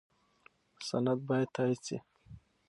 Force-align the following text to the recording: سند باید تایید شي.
سند 0.87 1.17
باید 1.27 1.49
تایید 1.55 1.79
شي. 1.87 1.97